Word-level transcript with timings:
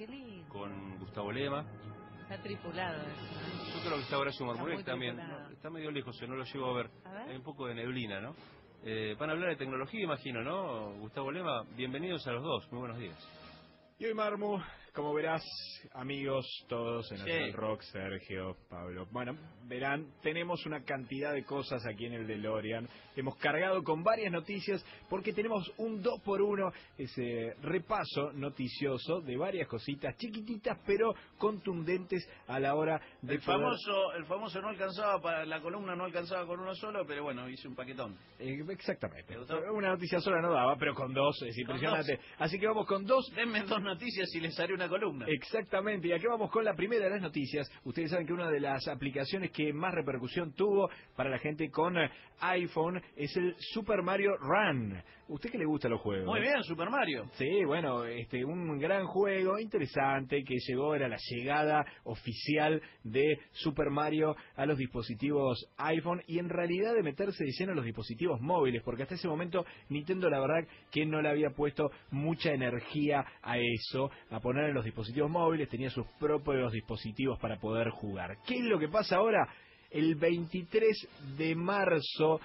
qué 0.00 0.06
lindo. 0.06 0.48
con 0.48 0.98
Gustavo 0.98 1.30
Lema. 1.30 1.62
Está 2.22 2.42
tripulado 2.42 3.02
eso. 3.02 3.74
Yo 3.74 3.80
creo 3.84 3.96
que 3.96 4.02
está 4.02 4.18
Horacio 4.18 4.46
Marmurek 4.46 4.84
también. 4.84 5.16
No, 5.16 5.50
está 5.50 5.68
medio 5.68 5.90
lejos, 5.90 6.18
yo 6.18 6.26
no 6.26 6.36
lo 6.36 6.44
llevo 6.44 6.70
a 6.70 6.74
ver. 6.74 6.90
A 7.04 7.12
ver. 7.12 7.28
Hay 7.28 7.36
un 7.36 7.42
poco 7.42 7.66
de 7.66 7.74
neblina, 7.74 8.18
¿no? 8.20 8.34
Eh, 8.82 9.14
van 9.18 9.28
a 9.28 9.32
hablar 9.34 9.50
de 9.50 9.56
tecnología, 9.56 10.00
imagino, 10.00 10.42
¿no? 10.42 10.94
Gustavo 11.00 11.30
Lema, 11.30 11.64
bienvenidos 11.76 12.26
a 12.26 12.32
los 12.32 12.42
dos. 12.42 12.72
Muy 12.72 12.80
buenos 12.80 12.98
días. 12.98 13.18
Y 13.98 14.06
hoy, 14.06 14.14
Marmu, 14.14 14.58
como 14.94 15.14
verás, 15.14 15.42
amigos 15.94 16.46
todos 16.68 17.10
en 17.12 17.18
Sí. 17.18 17.24
National 17.24 17.52
Rock, 17.54 17.82
Sergio, 17.82 18.56
Pablo. 18.68 19.06
Bueno, 19.10 19.36
verán, 19.66 20.06
tenemos 20.22 20.64
una 20.66 20.82
cantidad 20.84 21.32
de 21.32 21.44
cosas 21.44 21.84
aquí 21.86 22.06
en 22.06 22.14
el 22.14 22.26
DeLorean. 22.26 22.88
Hemos 23.16 23.36
cargado 23.36 23.82
con 23.82 24.02
varias 24.02 24.32
noticias 24.32 24.84
porque 25.08 25.32
tenemos 25.32 25.70
un 25.78 26.02
2 26.02 26.20
por 26.22 26.40
1 26.42 26.72
ese 26.98 27.54
repaso 27.62 28.32
noticioso 28.32 29.20
de 29.20 29.36
varias 29.36 29.68
cositas 29.68 30.16
chiquititas 30.16 30.78
pero 30.86 31.14
contundentes 31.38 32.26
a 32.46 32.58
la 32.60 32.74
hora 32.74 33.00
de 33.22 33.34
El 33.34 33.40
poder- 33.40 33.60
famoso, 33.60 34.12
el 34.14 34.24
famoso 34.26 34.60
no 34.60 34.68
alcanzaba 34.68 35.20
para 35.20 35.44
la 35.44 35.60
columna 35.60 35.94
no 35.94 36.04
alcanzaba 36.04 36.46
con 36.46 36.60
uno 36.60 36.74
solo, 36.74 37.04
pero 37.06 37.22
bueno, 37.24 37.48
hice 37.48 37.68
un 37.68 37.74
paquetón. 37.74 38.16
Eh, 38.38 38.58
exactamente. 38.70 39.36
Una 39.74 39.90
noticia 39.90 40.20
sola 40.20 40.40
no 40.40 40.52
daba, 40.52 40.76
pero 40.76 40.94
con 40.94 41.12
dos 41.12 41.40
es 41.42 41.56
impresionante. 41.58 42.18
Así 42.38 42.58
que 42.58 42.66
vamos 42.66 42.86
con 42.86 43.04
dos 43.04 43.30
Denme 43.34 43.62
dos 43.62 43.82
noticias 43.82 44.28
y 44.34 44.40
les 44.40 44.58
haré 44.58 44.74
una 44.74 44.79
columna. 44.88 45.26
Exactamente, 45.28 46.08
y 46.08 46.12
aquí 46.12 46.26
vamos 46.26 46.50
con 46.50 46.64
la 46.64 46.74
primera 46.74 47.04
de 47.04 47.10
las 47.10 47.22
noticias. 47.22 47.70
Ustedes 47.84 48.10
saben 48.10 48.26
que 48.26 48.32
una 48.32 48.50
de 48.50 48.60
las 48.60 48.86
aplicaciones 48.88 49.50
que 49.50 49.72
más 49.72 49.94
repercusión 49.94 50.52
tuvo 50.52 50.88
para 51.16 51.30
la 51.30 51.38
gente 51.38 51.70
con 51.70 51.98
eh, 51.98 52.10
iPhone 52.40 53.00
es 53.16 53.36
el 53.36 53.54
Super 53.58 54.02
Mario 54.02 54.36
Run. 54.36 55.02
¿Usted 55.30 55.50
qué 55.50 55.58
le 55.58 55.64
gusta 55.64 55.88
los 55.88 56.00
juegos? 56.00 56.26
Muy 56.26 56.40
bien, 56.40 56.60
Super 56.64 56.90
Mario. 56.90 57.30
Sí, 57.34 57.64
bueno, 57.64 58.04
este, 58.04 58.44
un 58.44 58.80
gran 58.80 59.06
juego 59.06 59.60
interesante 59.60 60.42
que 60.42 60.56
llegó, 60.66 60.96
era 60.96 61.06
la 61.06 61.18
llegada 61.30 61.84
oficial 62.02 62.82
de 63.04 63.38
Super 63.52 63.90
Mario 63.90 64.34
a 64.56 64.66
los 64.66 64.76
dispositivos 64.76 65.70
iPhone 65.76 66.20
y 66.26 66.40
en 66.40 66.48
realidad 66.48 66.94
de 66.94 67.04
meterse 67.04 67.44
de 67.44 67.52
lleno 67.56 67.72
a 67.72 67.74
los 67.76 67.84
dispositivos 67.84 68.40
móviles, 68.40 68.82
porque 68.82 69.04
hasta 69.04 69.14
ese 69.14 69.28
momento 69.28 69.64
Nintendo 69.88 70.28
la 70.28 70.40
verdad 70.40 70.68
que 70.90 71.06
no 71.06 71.22
le 71.22 71.28
había 71.28 71.50
puesto 71.50 71.92
mucha 72.10 72.52
energía 72.52 73.24
a 73.42 73.56
eso, 73.56 74.10
a 74.30 74.40
poner 74.40 74.69
en 74.70 74.76
los 74.76 74.84
dispositivos 74.84 75.30
móviles, 75.30 75.68
tenía 75.68 75.90
sus 75.90 76.06
propios 76.18 76.72
dispositivos 76.72 77.38
para 77.38 77.58
poder 77.58 77.90
jugar. 77.90 78.38
¿Qué 78.46 78.56
es 78.56 78.64
lo 78.64 78.78
que 78.78 78.88
pasa 78.88 79.16
ahora? 79.16 79.48
El 79.90 80.14
23 80.14 81.08
de 81.36 81.54
marzo 81.54 82.40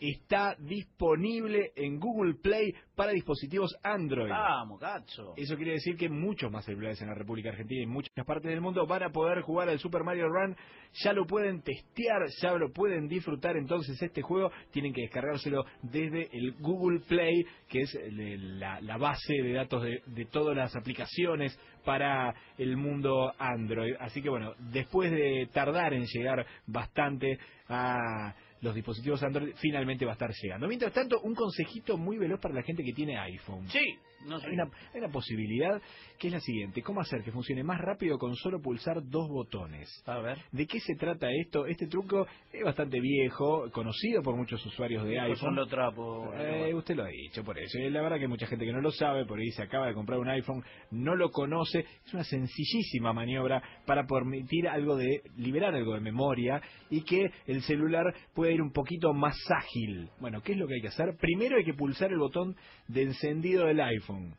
está 0.00 0.56
disponible 0.58 1.72
en 1.76 1.98
Google 1.98 2.34
Play 2.34 2.74
para 2.94 3.12
dispositivos 3.12 3.74
Android. 3.82 4.30
Vamos, 4.30 4.80
gacho. 4.80 5.34
Eso 5.36 5.56
quiere 5.56 5.72
decir 5.72 5.96
que 5.96 6.08
muchos 6.08 6.50
más 6.50 6.64
celulares 6.64 7.00
en 7.02 7.08
la 7.08 7.14
República 7.14 7.50
Argentina 7.50 7.80
y 7.80 7.84
en 7.84 7.90
muchas 7.90 8.24
partes 8.24 8.50
del 8.50 8.60
mundo 8.60 8.86
van 8.86 9.02
a 9.02 9.10
poder 9.10 9.40
jugar 9.42 9.68
al 9.68 9.78
Super 9.78 10.04
Mario 10.04 10.28
Run. 10.28 10.56
Ya 11.02 11.12
lo 11.12 11.26
pueden 11.26 11.62
testear, 11.62 12.22
ya 12.40 12.52
lo 12.52 12.72
pueden 12.72 13.08
disfrutar. 13.08 13.56
Entonces 13.56 14.00
este 14.00 14.22
juego 14.22 14.50
tienen 14.70 14.92
que 14.92 15.02
descargárselo 15.02 15.64
desde 15.82 16.28
el 16.36 16.52
Google 16.60 17.00
Play, 17.00 17.44
que 17.68 17.80
es 17.80 17.98
la, 18.12 18.80
la 18.80 18.96
base 18.96 19.34
de 19.34 19.52
datos 19.52 19.82
de, 19.82 20.02
de 20.06 20.24
todas 20.26 20.56
las 20.56 20.76
aplicaciones 20.76 21.58
para 21.84 22.34
el 22.58 22.76
mundo 22.76 23.32
Android. 23.38 23.94
Así 24.00 24.22
que 24.22 24.28
bueno, 24.28 24.54
después 24.72 25.10
de 25.10 25.48
tardar 25.52 25.94
en 25.94 26.04
llegar 26.06 26.46
bastante 26.66 27.38
a 27.68 28.34
los 28.64 28.74
dispositivos 28.74 29.22
Android, 29.22 29.54
finalmente 29.56 30.04
va 30.04 30.12
a 30.12 30.14
estar 30.14 30.30
llegando. 30.32 30.66
Mientras 30.66 30.92
tanto, 30.92 31.20
un 31.20 31.34
consejito 31.34 31.96
muy 31.98 32.16
veloz 32.16 32.40
para 32.40 32.54
la 32.54 32.62
gente 32.62 32.82
que 32.82 32.92
tiene 32.92 33.18
iPhone. 33.18 33.68
Sí, 33.68 33.98
no 34.26 34.40
sé. 34.40 34.46
Hay 34.46 34.54
una, 34.54 34.64
hay 34.64 35.00
una 35.00 35.10
posibilidad 35.10 35.80
que 36.18 36.28
es 36.28 36.32
la 36.32 36.40
siguiente. 36.40 36.82
¿Cómo 36.82 37.00
hacer 37.00 37.22
que 37.22 37.30
funcione 37.30 37.62
más 37.62 37.78
rápido 37.78 38.18
con 38.18 38.34
solo 38.36 38.60
pulsar 38.60 39.02
dos 39.04 39.28
botones? 39.28 40.02
A 40.06 40.18
ver. 40.18 40.38
¿De 40.50 40.66
qué 40.66 40.80
se 40.80 40.94
trata 40.94 41.28
esto? 41.30 41.66
Este 41.66 41.86
truco 41.86 42.26
es 42.50 42.64
bastante 42.64 43.00
viejo, 43.00 43.70
conocido 43.70 44.22
por 44.22 44.34
muchos 44.34 44.64
usuarios 44.64 45.04
de 45.04 45.16
son 45.16 45.24
iPhone. 45.24 45.56
los 45.56 45.68
trapos. 45.68 46.34
Eh, 46.38 46.72
usted 46.72 46.96
lo 46.96 47.04
ha 47.04 47.08
dicho, 47.08 47.44
por 47.44 47.58
eso. 47.58 47.78
Y 47.78 47.90
La 47.90 48.00
verdad 48.00 48.16
que 48.16 48.22
hay 48.22 48.28
mucha 48.28 48.46
gente 48.46 48.64
que 48.64 48.72
no 48.72 48.80
lo 48.80 48.90
sabe, 48.92 49.26
por 49.26 49.38
ahí 49.38 49.50
se 49.50 49.62
acaba 49.62 49.88
de 49.88 49.94
comprar 49.94 50.18
un 50.18 50.28
iPhone, 50.28 50.64
no 50.90 51.14
lo 51.16 51.30
conoce. 51.30 51.80
Es 52.06 52.14
una 52.14 52.24
sencillísima 52.24 53.12
maniobra 53.12 53.62
para 53.84 54.06
permitir 54.06 54.68
algo 54.68 54.96
de, 54.96 55.22
liberar 55.36 55.74
algo 55.74 55.94
de 55.94 56.00
memoria 56.00 56.62
y 56.88 57.02
que 57.02 57.30
el 57.46 57.62
celular 57.62 58.14
pueda 58.34 58.52
ir 58.54 58.62
un 58.62 58.72
poquito 58.72 59.12
más 59.12 59.36
ágil. 59.50 60.08
Bueno, 60.20 60.40
¿qué 60.42 60.52
es 60.52 60.58
lo 60.58 60.66
que 60.66 60.74
hay 60.74 60.80
que 60.80 60.88
hacer? 60.88 61.16
Primero 61.20 61.56
hay 61.56 61.64
que 61.64 61.74
pulsar 61.74 62.10
el 62.10 62.18
botón 62.18 62.56
de 62.88 63.02
encendido 63.02 63.66
del 63.66 63.80
iPhone. 63.80 64.34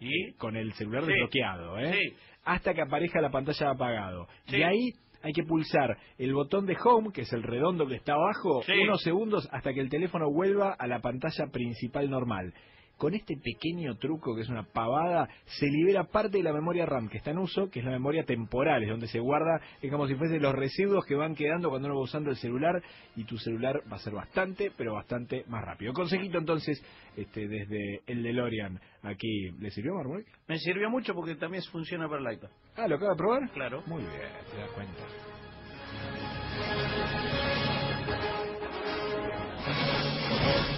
¿Y? 0.00 0.32
Con 0.34 0.56
el 0.56 0.72
celular 0.74 1.04
Sí. 1.04 1.12
desbloqueado, 1.12 1.78
¿eh? 1.78 1.92
Sí. 1.92 2.16
Hasta 2.44 2.74
que 2.74 2.82
aparezca 2.82 3.20
la 3.20 3.30
pantalla 3.30 3.70
apagado. 3.70 4.26
Sí. 4.46 4.56
Y 4.56 4.62
ahí 4.62 4.90
hay 5.22 5.32
que 5.32 5.44
pulsar 5.44 5.96
el 6.18 6.34
botón 6.34 6.66
de 6.66 6.76
home, 6.84 7.10
que 7.12 7.20
es 7.22 7.32
el 7.32 7.44
redondo 7.44 7.86
que 7.86 7.94
está 7.94 8.14
abajo, 8.14 8.62
unos 8.82 9.00
segundos 9.02 9.48
hasta 9.52 9.72
que 9.72 9.80
el 9.80 9.88
teléfono 9.88 10.28
vuelva 10.32 10.74
a 10.76 10.86
la 10.88 11.00
pantalla 11.00 11.46
principal 11.52 12.10
normal. 12.10 12.52
Con 13.02 13.14
este 13.14 13.36
pequeño 13.36 13.96
truco, 13.96 14.32
que 14.36 14.42
es 14.42 14.48
una 14.48 14.62
pavada, 14.62 15.28
se 15.58 15.66
libera 15.66 16.04
parte 16.04 16.36
de 16.36 16.44
la 16.44 16.52
memoria 16.52 16.86
RAM 16.86 17.08
que 17.08 17.18
está 17.18 17.32
en 17.32 17.38
uso, 17.38 17.68
que 17.68 17.80
es 17.80 17.84
la 17.84 17.90
memoria 17.90 18.22
temporal, 18.22 18.80
es 18.80 18.88
donde 18.88 19.08
se 19.08 19.18
guarda, 19.18 19.60
es 19.82 19.90
como 19.90 20.06
si 20.06 20.14
fuesen 20.14 20.40
los 20.40 20.54
residuos 20.54 21.04
que 21.04 21.16
van 21.16 21.34
quedando 21.34 21.68
cuando 21.68 21.88
uno 21.88 21.96
va 21.96 22.04
usando 22.04 22.30
el 22.30 22.36
celular, 22.36 22.80
y 23.16 23.24
tu 23.24 23.38
celular 23.38 23.82
va 23.90 23.96
a 23.96 23.98
ser 23.98 24.12
bastante, 24.12 24.70
pero 24.78 24.94
bastante 24.94 25.42
más 25.48 25.64
rápido. 25.64 25.92
Consejito 25.92 26.38
entonces, 26.38 26.80
este, 27.16 27.48
desde 27.48 28.02
el 28.06 28.22
DeLorean, 28.22 28.78
aquí, 29.02 29.50
¿le 29.58 29.72
sirvió, 29.72 29.96
Marmol? 29.96 30.24
Me 30.46 30.58
sirvió 30.58 30.88
mucho 30.88 31.12
porque 31.12 31.34
también 31.34 31.64
funciona 31.72 32.08
para 32.08 32.30
el 32.30 32.36
iPad. 32.36 32.50
Ah, 32.76 32.86
¿lo 32.86 32.94
acaba 32.94 33.14
de 33.14 33.18
probar? 33.18 33.50
Claro. 33.50 33.82
Muy 33.84 34.02
bien, 34.02 34.30
te 34.48 34.58
das 34.58 34.70
cuenta. 34.76 35.31